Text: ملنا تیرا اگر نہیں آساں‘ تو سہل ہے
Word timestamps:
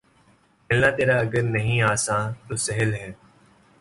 ملنا 0.69 0.89
تیرا 0.97 1.15
اگر 1.25 1.43
نہیں 1.55 1.81
آساں‘ 1.91 2.23
تو 2.47 2.53
سہل 2.65 2.91
ہے 2.99 3.09